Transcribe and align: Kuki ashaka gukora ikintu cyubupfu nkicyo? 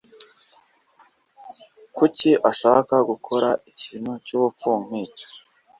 Kuki 1.97 2.29
ashaka 2.51 2.95
gukora 3.09 3.49
ikintu 3.71 4.11
cyubupfu 4.25 4.69
nkicyo? 4.85 5.27